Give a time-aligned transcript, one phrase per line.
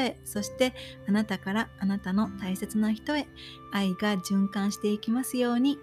[0.25, 0.73] そして
[1.07, 3.27] あなたからあなたの大切な人へ
[3.71, 5.77] 愛が循環していきますように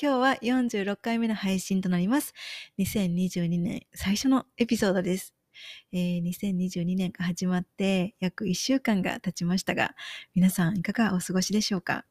[0.00, 2.34] 今日は46回目の配信となります。
[2.78, 5.35] 2022年最初のエピソードです。
[5.92, 9.94] えー、2022年が始まって約1週間が経ちましたが、
[10.34, 12.04] 皆さんいかがお過ごしでしょうか、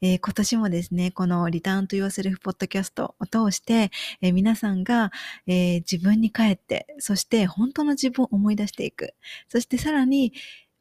[0.00, 5.12] えー、今年もですね、このリターンと言わせるポッドキャストを通して、えー、皆さんが、
[5.46, 9.14] え自分に帰って、そして本当の自分を思い出していく。
[9.48, 10.32] そしてさらに、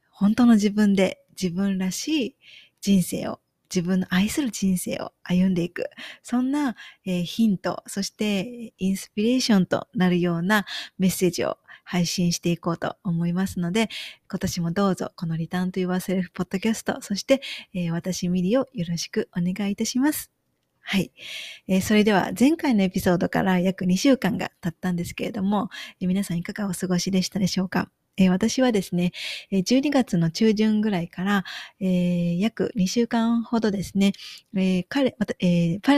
[0.09, 2.35] 本当の自分で自分らしい
[2.81, 3.39] 人生を
[3.73, 5.89] 自分の愛する人生を歩んでいく。
[6.23, 10.65] そんな、えー、ヒント、そしてインスピレーションとなるような
[10.97, 11.57] メッセージを
[11.89, 13.89] 配信していこうと思いますので、
[14.29, 17.41] 今年もどうぞこのリターンと言わせるポッドキャスト、そして、
[17.73, 20.31] えー、私ミリをよろしくお願いいたします。
[20.81, 21.11] はい、
[21.67, 27.89] えー、それでは前回のエピソードから約2週間が経ったんですけれども、えー、皆さんいかがお過ごしでしたでしょうか、
[28.27, 29.11] 私はですね、
[29.51, 31.43] 12月の中旬ぐらいから、
[31.79, 34.13] えー、約2週間ほどですね、
[34.55, 35.93] えー、彼、えー、パ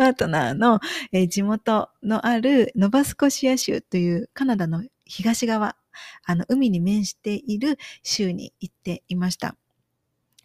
[0.00, 0.80] ートナーの、
[1.28, 5.76] 地元のあるノバスコシア州というカナダの東側、
[6.24, 9.56] あの、海に面している州に行っていました。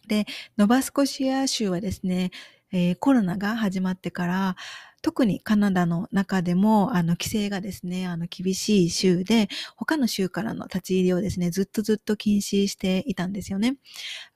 [0.08, 0.26] で、
[0.56, 2.30] ノバスコシア州はですね、
[2.72, 4.56] えー、コロナが始まってから、
[5.02, 13.76] 特にカナダの中でも、あの、規制がですね、あの、厳しい州で、他の州からの立ち入りをですね、ずっとずっと禁止していたんですよね。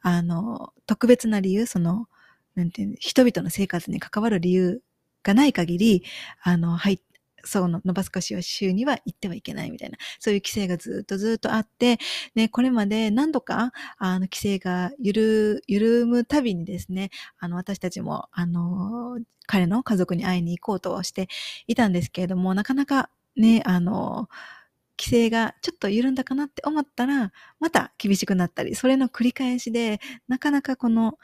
[0.03, 2.09] あの、特別な理由、その、
[2.57, 4.83] なんていう、人々の生活に関わる理由
[5.23, 6.05] がない限り、
[6.43, 7.01] あの、入っ
[7.47, 11.99] そのノバスコシオ州には行ってはいけないみたいな、そういう規制がずっとずっとあって、
[12.35, 21.29] ね、これまで何度か、あの、規制がゆる、緩むたびにですね、あの、私たちも、あの、彼の家族に会いに行こうとして
[21.67, 24.29] いたんですけれども、なかなかね、あの、
[24.99, 31.19] 規制がちょっと緩んだかなって思ったら、また厳しくなったり、それの繰り返しで、なかなかこの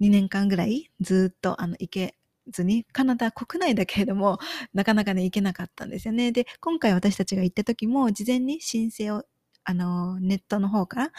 [0.00, 2.15] 2年間ぐらいずっとあの行け
[2.52, 4.38] ずに、カナダ国内だけれども、
[4.74, 6.32] なかなかね、行けなかったんですよね。
[6.32, 9.24] で、今回私たちが行った時も、事前に申請を、
[9.68, 11.12] あの、ネットの方から、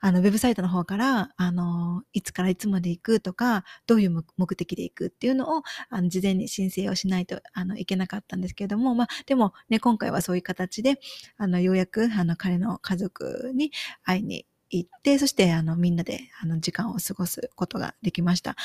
[0.00, 11.00] あの、ウェブサイトの方から、あの、いつからいつまで行くとか、どういう目的で行くっていうのを、あの、事前に申請をしないと、あの、いけなかったんですけれども、まあ、でもね、今回はそういう形で、
[11.36, 13.72] あの、ようやく、あの、彼の家族に
[14.04, 18.56] 会いに行って、そしてあのみんなであの時間を過ごすことができました。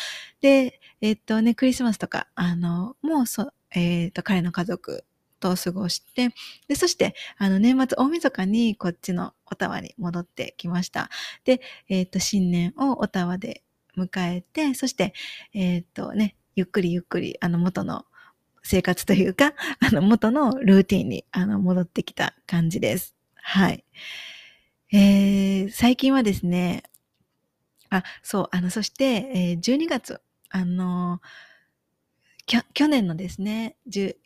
[0.42, 5.04] で、えっとね、クリスマスとか、あの、もうそ、えっと、彼の家族
[5.40, 6.30] と過ごして、
[6.68, 11.10] で、そして、あの、年末大晦日にこっちのオタワに戻ってきました。
[11.44, 13.64] で、えっと、新年をオタワで
[13.98, 15.14] 迎えて、そして、
[15.54, 18.06] えっとね、ゆっくりゆっくり、あの、元の
[18.64, 23.16] 生活というか、あの、元のルーティンに、あの、戻ってきた感じです。
[23.36, 23.84] はい。
[24.92, 26.84] えー、最近はですね、
[27.90, 31.22] あ、そう、あの、そして、えー、12月、あの、
[32.46, 33.76] 去年のですね、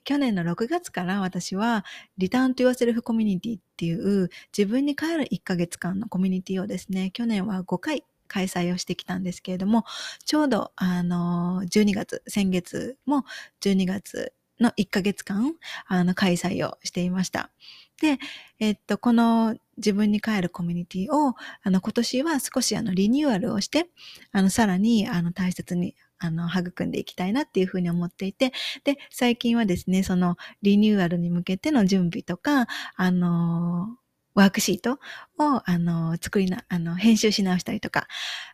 [0.03, 1.85] 去年の6月から私は、
[2.17, 9.85] リターンと言わせるフコミュニティっていう自分に帰る1ヶ月間のコミュニティをですね、去年は5回開催をしてきたんですけれども、
[10.25, 13.23] ちょうどあの、12月、先月も
[13.61, 15.55] 12月の1ヶ月間、
[15.87, 17.51] あの、開催をしていました。
[18.01, 18.17] で、
[18.59, 23.87] えっと、この自分に帰るコミュニティを、あの、今年は少しあの、リニューアルをして、
[24.31, 28.51] あの、さらに、あの、大切に、あの、育んでいきたいなっていうふうに思っていて、
[28.83, 33.97] で、最近はですね、その、リニューアルに向けての準備とか、あの、
[34.35, 38.07] ワークシートを、あの、作りな、あの、編集し直したりとか、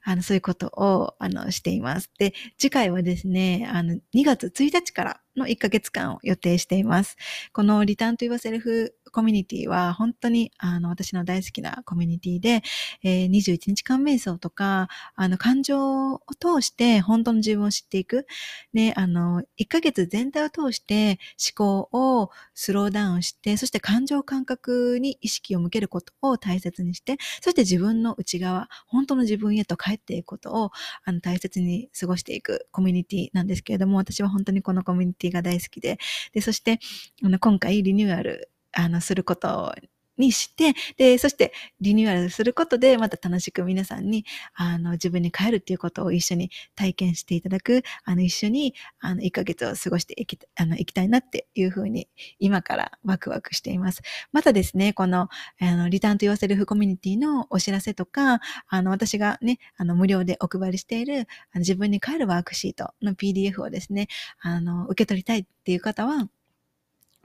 [0.03, 2.12] あの、そういうことを、あの、しています。
[2.18, 7.18] で、次回はですね、あの、2月1日からの1ヶ月間を予定しています。
[7.54, 12.64] このリターンと言わセルフコミュニティは本当にあの私の大好きなコミュニティで、
[13.02, 18.28] えー、21日間瞑想とか、あの感情を通して本当の自分を知っていく。
[18.74, 21.20] ね、あの、1ヶ月全体を通して
[21.56, 30.72] 思考をスローダウンして、そして感情感覚に意識を向けることを大切にして、そして自分の内側、本当の自分へと帰っていくことを
[31.06, 35.98] あの大切に過ごしていくコミュニティなんですけれども、私は本当にこのコミュニティティが大好きで、
[36.33, 36.80] で、そして、
[37.24, 39.74] あの、今回リニューアル、あの、すること
[40.18, 52.08] にして、で、そしてリニューアルすることで、また楽しく皆さんに、あの、自分に帰るっていうことを一緒に体験していただく、あの、一緒に、あの、1ヶ月を過ごしていき、あの、いきたいなっていうふうに、
[52.40, 54.02] 今からワクワクしています。
[54.32, 55.30] またですね、この、
[55.60, 64.08] あの、リターンと言わせるフコミュニティのお知らせとか、あの、私がね、あの、無料でお配りしている、自分に帰るワークシートの PDF をですね、
[64.40, 66.30] あの、受け取りたいっていう方は、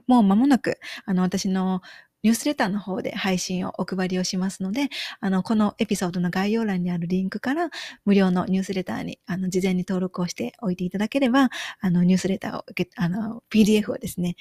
[0.07, 1.81] もう間もなく、あの、私の
[2.23, 4.89] ニュースレターの方で配信をお配りをしますので、
[5.19, 7.69] あの、このエピソードの概要欄にあるリンクから
[8.05, 14.35] 無料のニュースレターに、あの、事前に登録をしておいていただければ、あの、ニュースレターを受け、あの、PDF をですね、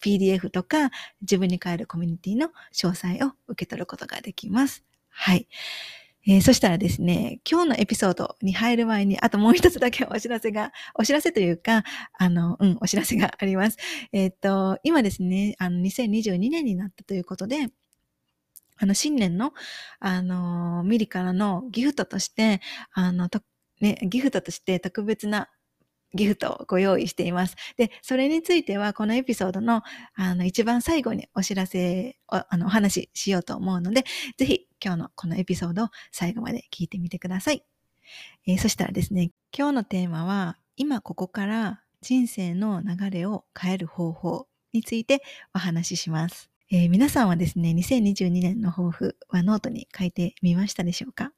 [0.00, 0.90] PDF とか
[1.20, 4.84] 自分に変えるコミュニティの詳細を受け取ることができます。
[5.10, 5.46] はい。
[6.26, 11.82] えー、そしたらですね、今日のエピソードに入る前に、あともう一つだけお知らせが、お知らせというか、
[12.16, 13.76] あの、うん、お知らせがあります。
[14.12, 17.68] えっ、と、今ですね、あの、2022年になったということで、
[18.76, 19.52] あの、新年の、
[19.98, 22.60] あの、ミリからのギフトとして、
[22.92, 23.28] あの、
[23.80, 25.48] ね、ギフトとして特別な
[26.14, 27.56] ギフトをご用意しています。
[27.76, 29.82] で、それについては、このエピソードの、
[30.14, 34.04] あの、一番最後にお知らせ、あの、お話ししようと思うので、
[34.36, 37.64] ぜひ、今日のこのエピソードを最後まで聞いてみてください。
[38.46, 45.22] えー、そしたらですね、今日のテーマは、今ここから人生の流れを変える方法について
[45.54, 46.50] お話しします。
[46.70, 51.32] えー、皆さんはですね、2022年の抱負はノートに書いてみましたでしょうか？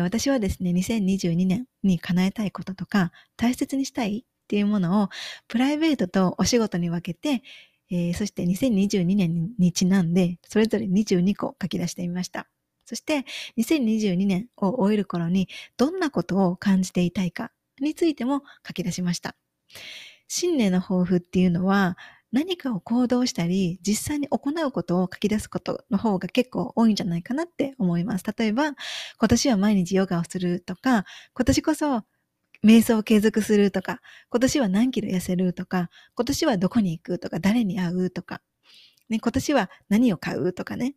[0.00, 5.08] 私はですね、2022年に叶えたいこととか、大切にしたいっていうものを、
[5.48, 7.42] プライベートとお仕事に分けて、
[7.90, 12.48] えー、そして2022年にちなんで、それぞれ22個書き出してみました。
[12.86, 13.24] そして、
[13.58, 19.36] 2022年を終える頃に、どんなことを感じていたいかについても書き出しました。
[20.28, 21.98] 新年の抱負っていうのは、
[22.32, 28.24] 何かを行動したり、実際に行うことを書き出すことの方が結構多いんじゃないかなって思います。
[28.36, 28.72] 例えば、
[29.18, 32.04] 今年は毎日ヨガをするとか、今年こそ
[32.64, 34.00] 瞑想を継続するとか、
[34.30, 38.40] 今年は何キロ痩せるとか、今年はどこに行くとか、誰に会うとか、
[39.10, 40.94] ね、今年は何を買うとかね。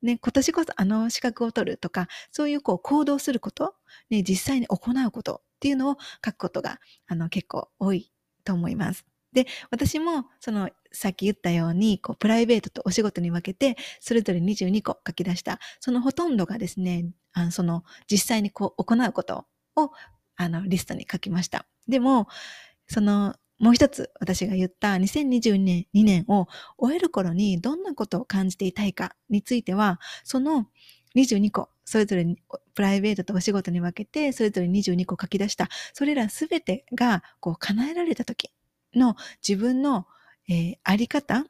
[0.00, 3.74] ね、今年こそあの資格を取るとか、そういうこう行動すること、
[4.10, 6.78] ね、実際に行うことっていうのを書くことが、
[7.08, 8.12] あの結構多い
[8.44, 9.04] と思います。
[9.38, 15.60] で、私も、その、さっき言ったように、こう、プライベートとお仕事に分けて、それぞれ22個書き出した。
[15.78, 19.46] そのほとんどがですね、あのその、実際にこう、行うこと
[19.76, 19.92] を、
[20.36, 21.66] あの、リストに書きました。
[21.86, 22.26] でも、
[22.88, 26.46] その、もう一つ私が言った2022年 ,2 年を
[26.78, 30.66] 終える頃にどんなことを感じていたいかについては、その
[31.16, 32.24] 22個、それぞれ
[32.74, 38.50] プライベートとお仕事に分けて、それぞれ22個書き出した、それらすべてがこう叶えられた時
[38.98, 39.16] の
[39.46, 40.06] 自分の、
[40.48, 41.46] えー、あり方、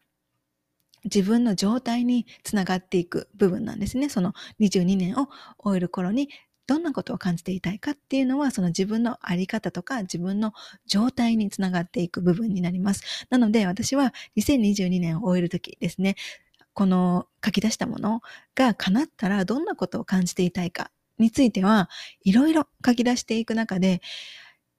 [1.04, 4.08] 自分の状態につながっていく部分なんですね。
[4.08, 5.28] その22年を
[5.58, 6.28] 終える頃に
[6.66, 10.52] どんなことを感じていたいかっていうのは、その自分のあり方とか自分の
[10.86, 13.26] 状態につながっていく部分になります。
[13.30, 16.16] なので私は2022年を終えるときですね、
[16.74, 18.20] この書き出したもの
[18.55, 21.88] が叶ったらどんなことを感じていたいかについては、
[22.22, 24.02] いろいろ書き出していく中で、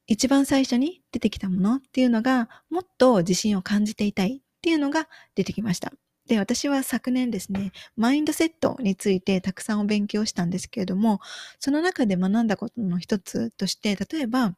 [0.09, 5.93] 一番最初に出てきたものっていうのが、もっと自信を感じていたいっていうのが出てきました。
[6.27, 11.19] で、私は昨年ですね、マインドセットについてたくさんお勉強したんですけれども、
[11.59, 14.55] その中で学んだことの一つとして、例えば、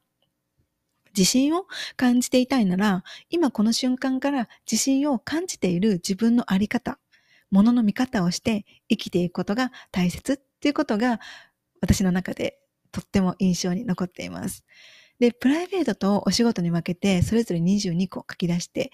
[1.18, 1.66] 自信を
[1.98, 6.98] 感じていたいなら、今この瞬間から自信を感じている自分のあり方、
[7.50, 11.20] ものの見方をして生きていくことが大切っていうことが
[11.82, 12.58] 私の中で
[12.94, 14.64] とっても印象に残っています。
[15.22, 18.92] で、プライベートとお仕事に分けて、それぞれ22個書き出して、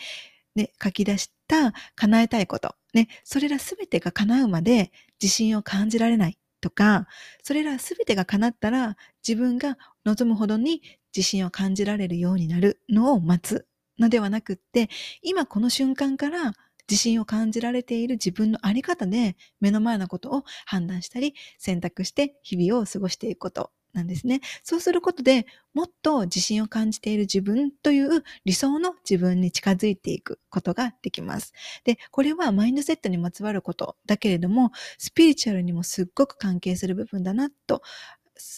[0.56, 4.92] ね、書き出した叶えたいこと、ね、それらすべてが叶うまで
[5.22, 7.08] 自信を感じられないとか、
[7.44, 10.82] それらすべてが叶ったら自分が望むほどに
[11.16, 13.66] 自信を感じられるようになるのを待つ
[13.98, 14.90] のではなくって、
[15.22, 16.52] 今この瞬間から
[16.90, 23.72] 自信を感じられている自分のあり方で目の前のことを判断したり選択して日々を過ごしていくこと。
[23.98, 24.42] なんですね。
[24.64, 31.54] そうすることでもっと自信を感じている自分という理想の自分に近づいていくことができます。
[31.84, 37.82] で、これはマインドセットにまつわることだけれども、スピリチュアルにもすっごく関係する部分だなと、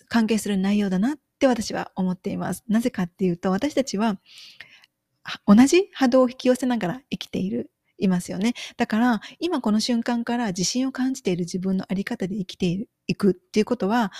[0.10, 2.63] 関係する内容だなって私は思っています。
[2.67, 4.19] なぜかっていうと、私たちは
[5.46, 8.53] 同じ波動を引き寄せながら生きているいますよね。
[8.77, 14.12] だから、今この瞬間から自信を感じている自分のあり方で生きていくっていうことは、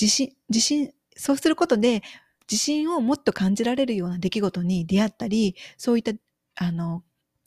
[0.00, 2.02] 自信、自信、そうすることで、
[2.50, 6.12] 自信をもっと感じられるような出来事に出会ったり、そういった、
[6.56, 7.02] あの、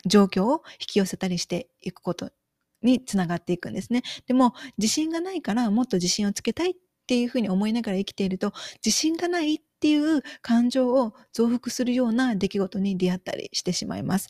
[0.06, 2.32] 状況を引き寄せたりしていくこと
[2.82, 4.03] につながっていくんですね。
[4.27, 6.74] でも、自信がないからもっと自信をつけたいっ
[7.08, 8.53] ていうふうに思いながら生きていると、
[8.86, 14.29] 自信がないっていう感情を増幅するような出来事に出会ったりしてしまいます。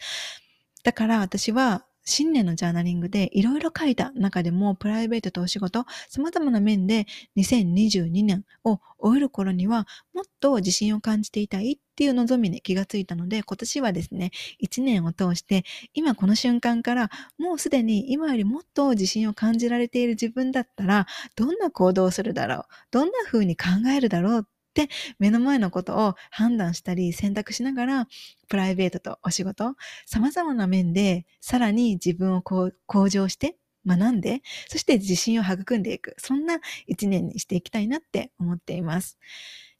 [0.83, 7.05] だから私は新年のジャーナリングでいろいろ書いた中でもプライベートとお仕事、様々な面で
[7.37, 15.63] 2022年を終える頃にはもっと自信を感じていたいっていう望みに気がついたので今年はですね、1年を通して
[15.93, 28.07] 今この瞬間からもうすでに今よりもっと自信を感じられている自分だったらどんな行動をするだろうどんな風に考えるだろうって目の前のことを判断したり選択しながら
[28.47, 36.15] プライベートとお仕事様々な面でさらに自分を向上して学んでそして自信を育んでいく。
[36.17, 39.17] そんな一年にしていきたいなって思っています。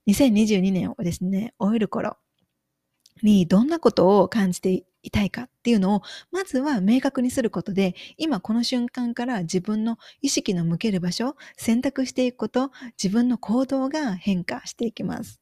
[0.08, 2.18] 2022年をですね終える頃
[3.22, 6.02] にどんなことを感じていたいかっていうのを、
[6.32, 15.40] まずは明確にすることで、今この瞬間から自分の意識の向ける場所、選択していくこと、自分の行動が変化していきます。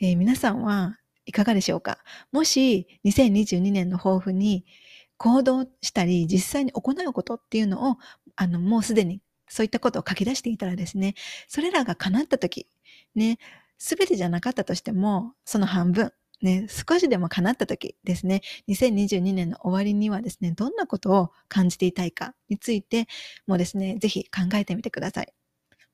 [0.00, 0.96] えー、皆さんは
[1.26, 1.98] いかがでしょうか？
[2.32, 4.64] もし2022年の抱負に
[5.16, 7.96] 行動したり実際に行うことっていうのを
[8.36, 11.14] あのもうすでにそういったことを書き出していたらですね
[11.46, 12.68] それらが叶った時
[13.14, 13.38] ね
[13.78, 16.12] 全てじゃなかったとしてもその半分
[16.42, 23.06] ね、少しでも叶った時ですね、2022年の終わりにはですね、どんなことを感じていたいかについて
[23.46, 25.32] もですね、ぜひ考えてみてください。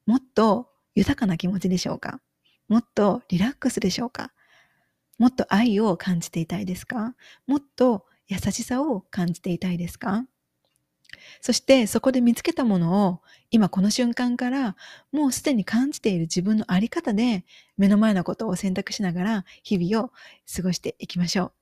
[0.07, 2.21] もっと豊かな気持ちでしょうか？
[2.69, 4.33] もっとリラックスでしょうか？
[5.19, 7.15] もっと愛を感じていたいですか？
[7.47, 10.27] もっと優しさを感じていたいですか？
[11.41, 13.21] そしてそこで見つけたものを
[13.51, 14.77] 今この瞬間から
[15.13, 17.45] もうすでに感じている自分のあり方で
[17.77, 20.11] 目の前のことを選択しながら日々を
[20.55, 21.53] 過ごしていきましょう。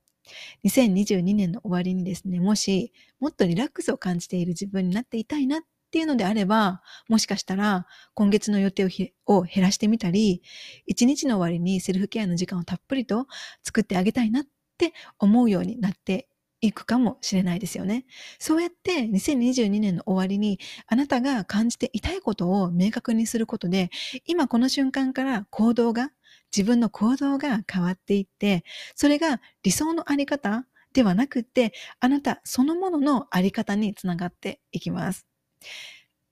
[0.65, 8.85] 2022年の終わりにですね、もしもっとリラックスを感じている自分になっていたいなっていうのであれば、もしかしたら今月の予定
[9.25, 10.41] を減らしてみたり、
[10.85, 13.27] 一日の終わりにセルフケアの時間をたっぷりと
[13.63, 14.45] 作ってあげたいなっ
[14.77, 16.27] て思うようになって
[16.65, 18.05] いくかもしれないですよね。
[18.39, 23.89] そうやって2022年の終わりにあなたが感じていたいことを明確にすることで、
[24.25, 26.11] 今この瞬間から行動が、
[26.55, 28.63] 自分の行動が変わっていって、
[28.95, 35.27] それが理想のあり方ではなくって、あなたそのもののあり方につながっていきます。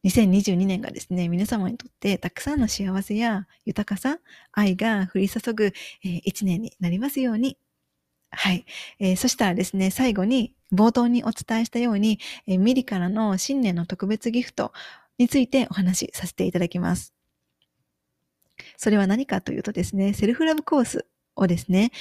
[0.06, 4.20] 2022年がですね、皆様にとってたくさんの幸せや豊かさ、
[4.52, 7.58] 愛が降り注ぐ、えー、一年になりますように
[8.36, 8.66] はい。
[9.00, 14.74] えー、そしたらですね、最後に冒頭にお伝えしたように、えー、ミリからの新年の特別ギフト
[15.18, 17.14] についてお話しさせていただきます。
[18.78, 21.92] それは何かというとですね、セルフラブコースをですね、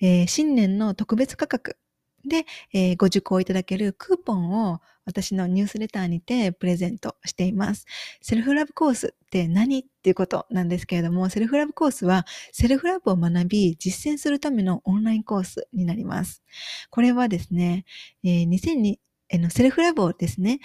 [0.00, 1.76] えー、新年の特別価格
[2.24, 7.86] で、えー、ご受講いただけるクーポンを私のニュースレターにてプレゼントしています。
[8.20, 16.42] セルフラブコースって何っていうことなんですけれども、セルフラブコースはセルフラブを学び実践するためのオンラインコースになります。
[16.90, 17.84] これはですね、
[18.22, 18.96] えー、2002
[19.30, 20.60] えのセルフラブをですね、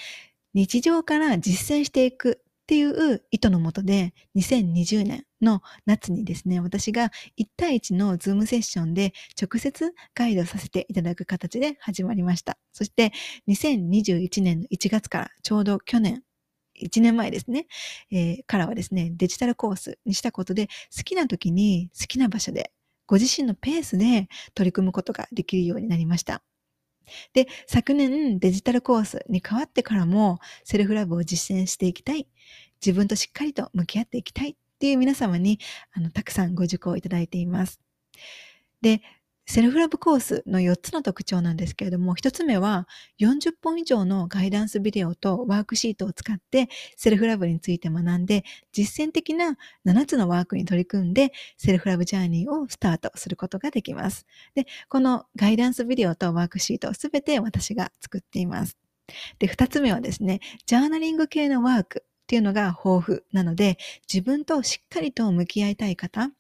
[0.54, 12.58] 日常から実践していくっていう意図のもとで、2020年の夏にですね、私が1対1のズームセッションで直接ガイドさせていただく形で始まりました。
[12.74, 13.14] そして、
[13.48, 16.24] 2021年の1月からちょうど去年、
[16.82, 17.68] 1年前ですね、
[18.10, 20.66] えー、からはですね、デジタルコースにしたことで、
[20.98, 22.72] 好きな時に好きな場所で、
[23.06, 26.42] ご自身のペースで取り組むことができるようになりました。
[27.34, 32.28] で、昨年デジタルコースに変わってからもセルフラブを実践していきたい。
[32.86, 35.60] 自分としっかりと向き合っていきたいっていう皆様に
[35.94, 37.80] あのたくさんご受講いただいています。
[38.82, 39.02] で、
[39.48, 42.88] セルフラブコースの4つの特徴なんですけれども、1つ目は
[43.20, 54.26] 40本以上のガイダンスビデオとワークシートを使ってセルフラブについて学んで、実践的な7つのワークに取り組んで、セルフラブジャーニーをスタートすることができます。
[54.56, 58.78] で、このガイダンスビデオとワークシートすべて私が作っています。
[59.38, 63.78] で、2つ目はですね、ジャーナリング系のワークっていうのが豊富なので、
[64.12, 66.32] 自分としっかりと向き合いたい方、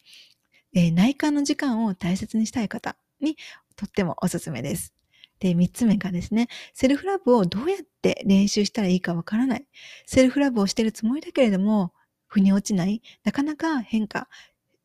[0.75, 3.37] えー、内観の時間を大切にしたい方に
[3.75, 4.93] とってもおすすめです。
[5.39, 9.65] で、三つ目がですね、セルフラブをどうやって練習したらいいかわからない。
[10.05, 11.93] セルフラブをしているつもりだけれども、
[12.27, 13.01] 腑に落ちない。
[13.23, 14.27] なかなか変化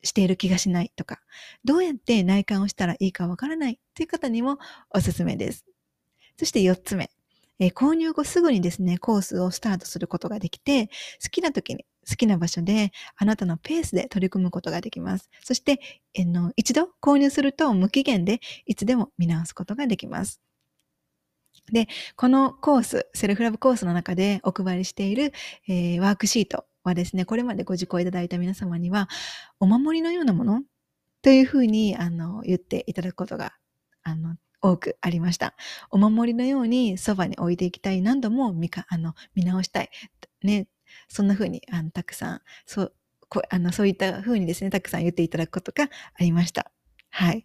[0.03, 1.21] している気がしないとか、
[1.65, 4.59] どうやって内観をしたらいいかわからないという方にも
[4.91, 5.65] おすすめです。
[6.37, 7.11] そして四つ目。
[7.59, 10.87] えー、購入後すぐにですね、コースをスタートすることができて、
[11.23, 15.31] 好きな時に好きな場所であなたのペースで取り組むことができます。
[15.43, 15.81] そして、
[16.15, 20.41] えの一度購入すると無期限でいつでも見直すことができます。
[21.73, 25.33] で、このコース、セルフラブコースの中でお配りしている、
[25.69, 29.09] えー、ワークシートはですね、これまでご受講いただいた皆様には、
[29.61, 30.63] お守りのようなもの
[31.23, 33.53] というふうにあの言っていただくことが
[34.03, 35.55] あの多くありました。
[35.91, 38.03] お守りのようにそばに置いていきたい。
[38.03, 39.91] 何度も見かあの見直したい。
[40.43, 40.67] ね、
[41.09, 42.95] そんなふうにあのたくさん、そう
[43.29, 46.71] こあのそういったふうにですね、たくさん言っていただくことがありました。
[47.11, 47.45] はい。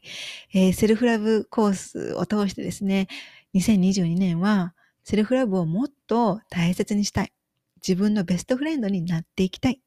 [0.53, 3.07] えー、セルフラブコースを通してですね、
[3.55, 4.73] 2022年は
[5.03, 7.31] セルフラブをもっと大切にしたい。
[7.87, 9.79] 自分のベストフレンドになっていきたい。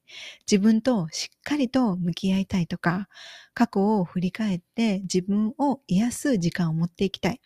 [0.50, 3.08] 自分としっかりと向き合いたいとか、
[3.54, 7.40] 過去を振り返って自分を癒す時間を持っていきたい。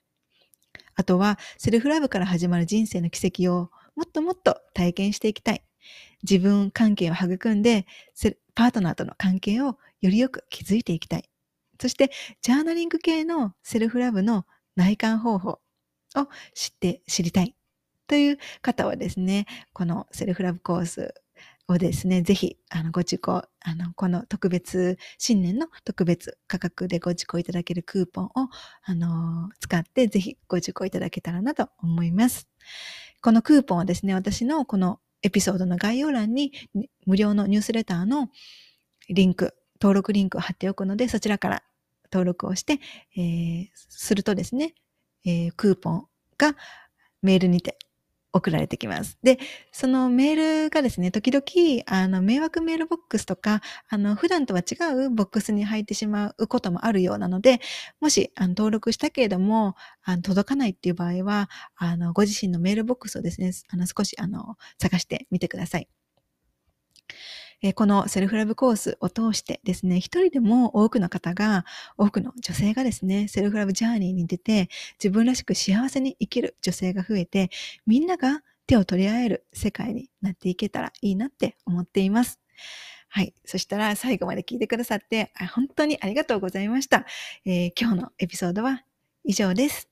[0.94, 5.64] あとは、セルフラブから始まる人生の奇跡をもっともっと体験していきたい。
[6.22, 7.86] 自分関係を育んで、
[8.54, 11.28] パートナーとの関係をよりよく築いていきたい。
[11.80, 12.10] そして、
[12.42, 14.46] ジャーナリング系のセルフラブの
[14.76, 17.56] 内観方法を知って知りたい。
[18.06, 21.14] という方はですね、このセルフラブコース
[21.68, 28.30] をですね、ぜひ、あの、ご受講、あの、この特別、新年の特別価格でご受講いただけるクーポンを、
[28.82, 32.48] あの、使って、ぜひご受講いただけたらなと思います。
[33.22, 36.52] このクーポンはですね、私のこのエピソードの概要欄に、
[37.06, 38.28] 無料のニュースレターの
[39.08, 41.62] リンク、登録リンクを貼っておくので、そちらから
[42.12, 42.78] 登録をして、
[43.16, 44.74] えー、するとですね、
[45.24, 46.06] えー、クーポン
[46.38, 46.56] が
[47.22, 47.78] メールにて
[48.32, 49.18] 送られてきます。
[49.22, 49.38] で、
[49.72, 54.74] そのメールがですね、時々、あの、迷惑メールボックスとか、あの、普段とは違
[55.06, 57.60] うボックスに入ってしまうこともあるようなので、
[58.00, 65.88] もし、あの、登録したけれども、あの、届かないっていう場合は、あの、ご自身のメールボックスをですね、あの、少し、あの、探してみてください。
[67.62, 71.64] えこのセルフラブコースを通してですね、一人でも多くの方が、
[71.96, 74.68] 多くの女性がですね、セルフラブジャーニーに出て、
[75.02, 77.50] 自分らしく幸せに生きる女性が増えて、
[77.86, 82.40] みんなが手を取り合える世界になっていけたらいいなって思っています。
[83.08, 83.34] はい。
[83.44, 87.04] そしたら最後まで聞いてくださって本当にありがとうございました。
[87.44, 88.84] えー、今日のエピソードは
[89.24, 89.91] 以上です。